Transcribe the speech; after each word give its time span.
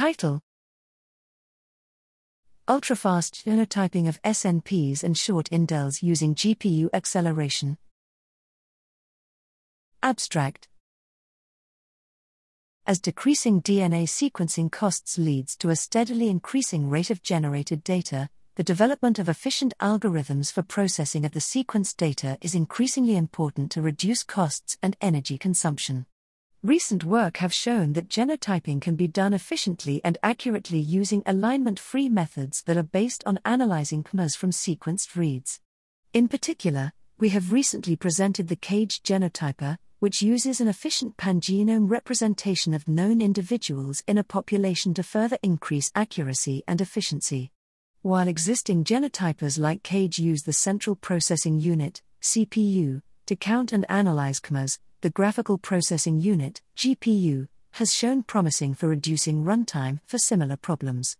Title 0.00 0.40
Ultrafast 2.66 3.44
genotyping 3.44 4.08
of 4.08 4.18
SNPs 4.22 5.04
and 5.04 5.14
short 5.14 5.50
indels 5.50 6.02
using 6.02 6.34
GPU 6.34 6.88
acceleration. 6.94 7.76
Abstract 10.02 10.68
As 12.86 12.98
decreasing 12.98 13.60
DNA 13.60 14.04
sequencing 14.04 14.72
costs 14.72 15.18
leads 15.18 15.54
to 15.58 15.68
a 15.68 15.76
steadily 15.76 16.30
increasing 16.30 16.88
rate 16.88 17.10
of 17.10 17.22
generated 17.22 17.84
data, 17.84 18.30
the 18.54 18.64
development 18.64 19.18
of 19.18 19.28
efficient 19.28 19.74
algorithms 19.82 20.50
for 20.50 20.62
processing 20.62 21.26
of 21.26 21.32
the 21.32 21.40
sequenced 21.40 21.98
data 21.98 22.38
is 22.40 22.54
increasingly 22.54 23.18
important 23.18 23.70
to 23.72 23.82
reduce 23.82 24.22
costs 24.22 24.78
and 24.82 24.96
energy 25.02 25.36
consumption. 25.36 26.06
Recent 26.62 27.04
work 27.04 27.38
have 27.38 27.54
shown 27.54 27.94
that 27.94 28.10
genotyping 28.10 28.82
can 28.82 28.94
be 28.94 29.08
done 29.08 29.32
efficiently 29.32 30.02
and 30.04 30.18
accurately 30.22 30.78
using 30.78 31.22
alignment-free 31.24 32.10
methods 32.10 32.62
that 32.64 32.76
are 32.76 32.82
based 32.82 33.22
on 33.24 33.40
analyzing 33.46 34.04
kmers 34.04 34.36
from 34.36 34.50
sequenced 34.50 35.16
reads. 35.16 35.58
In 36.12 36.28
particular, 36.28 36.92
we 37.18 37.30
have 37.30 37.50
recently 37.50 37.96
presented 37.96 38.48
the 38.48 38.56
KAGE 38.56 39.02
genotyper, 39.02 39.78
which 40.00 40.20
uses 40.20 40.60
an 40.60 40.68
efficient 40.68 41.16
pangenome 41.16 41.88
representation 41.88 42.74
of 42.74 42.86
known 42.86 43.22
individuals 43.22 44.02
in 44.06 44.18
a 44.18 44.24
population 44.24 44.92
to 44.92 45.02
further 45.02 45.38
increase 45.42 45.90
accuracy 45.94 46.62
and 46.68 46.82
efficiency. 46.82 47.52
While 48.02 48.28
existing 48.28 48.84
genotypers 48.84 49.58
like 49.58 49.82
KAGE 49.82 50.18
use 50.18 50.42
the 50.42 50.52
Central 50.52 50.94
Processing 50.94 51.58
Unit, 51.58 52.02
CPU, 52.20 53.00
to 53.24 53.36
count 53.36 53.72
and 53.72 53.86
analyze 53.88 54.40
kmers, 54.40 54.78
the 55.02 55.08
Graphical 55.08 55.56
Processing 55.56 56.20
Unit, 56.20 56.60
GPU, 56.76 57.48
has 57.72 57.94
shown 57.94 58.22
promising 58.22 58.74
for 58.74 58.86
reducing 58.86 59.44
runtime 59.44 60.00
for 60.04 60.18
similar 60.18 60.56
problems. 60.56 61.16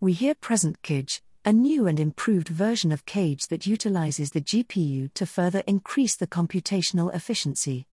We 0.00 0.14
here 0.14 0.34
present 0.34 0.82
KAGE, 0.82 1.22
a 1.44 1.52
new 1.52 1.86
and 1.86 2.00
improved 2.00 2.48
version 2.48 2.90
of 2.90 3.06
KAGE 3.06 3.46
that 3.46 3.68
utilizes 3.68 4.32
the 4.32 4.40
GPU 4.40 5.14
to 5.14 5.26
further 5.26 5.62
increase 5.68 6.16
the 6.16 6.26
computational 6.26 7.14
efficiency. 7.14 7.86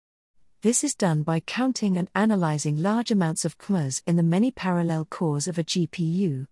This 0.63 0.85
is 0.85 0.95
done 0.95 1.25
by 1.25 1.41
counting 1.41 1.97
and 1.97 2.09
analyzing 2.15 2.81
large 2.81 3.11
amounts 3.11 3.45
of 3.45 3.59
kmers 3.59 4.03
in 4.07 4.15
the 4.15 4.23
many 4.23 4.53
parallel 4.53 5.05
cores 5.05 5.49
of 5.49 5.59
a 5.59 5.65
GPU. 5.65 6.47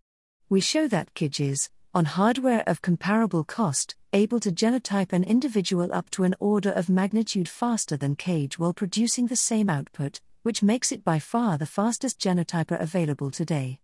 We 0.48 0.61
show 0.61 0.89
that 0.89 1.14
KAGE 1.14 1.41
is, 1.41 1.70
on 1.94 2.06
hardware 2.06 2.62
of 2.66 2.80
comparable 2.80 3.44
cost, 3.44 3.94
able 4.14 4.40
to 4.40 4.50
genotype 4.50 5.12
an 5.12 5.22
individual 5.24 5.92
up 5.92 6.08
to 6.08 6.24
an 6.24 6.34
order 6.40 6.70
of 6.70 6.88
magnitude 6.88 7.48
faster 7.48 7.98
than 7.98 8.16
KAGE 8.16 8.58
while 8.58 8.72
producing 8.72 9.26
the 9.26 9.36
same 9.36 9.68
output, 9.68 10.20
which 10.42 10.62
makes 10.62 10.90
it 10.90 11.04
by 11.04 11.18
far 11.18 11.58
the 11.58 11.66
fastest 11.66 12.18
genotyper 12.18 12.80
available 12.80 13.30
today. 13.30 13.78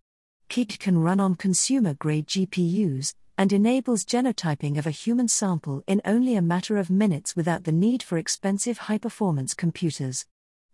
KAGE 0.49 0.79
can 0.79 0.97
run 0.97 1.19
on 1.19 1.35
consumer 1.35 1.93
grade 1.93 2.25
GPUs 2.25 3.13
and 3.37 3.53
enables 3.53 4.03
genotyping 4.05 4.79
of 4.79 4.87
a 4.87 4.91
human 4.91 5.27
sample 5.27 5.83
in 5.85 6.01
only 6.03 6.35
a 6.35 6.41
matter 6.41 6.77
of 6.77 6.89
minutes 6.89 7.35
without 7.35 7.63
the 7.63 7.71
need 7.71 8.01
for 8.01 8.17
expensive 8.17 8.79
high 8.79 8.97
performance 8.97 9.53
computers. 9.53 10.25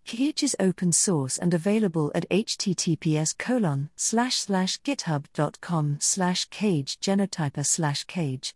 KAGE 0.06 0.44
is 0.44 0.56
open 0.59 0.92
source 0.92 1.39
and 1.39 1.52
available 1.52 2.11
at 2.14 2.30
https 2.30 3.36
colon 3.36 3.89
slash 3.95 4.36
slash 4.36 4.80
github.com 4.81 5.98
slash 6.00 6.45
kage 6.50 7.00
genotyper 7.00 7.66
slash 7.66 8.03
kage. 8.03 8.53